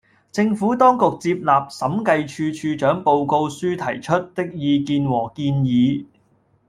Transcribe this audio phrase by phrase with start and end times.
[0.31, 6.07] 政府當局接納審計署署長報告書提出的意見和建議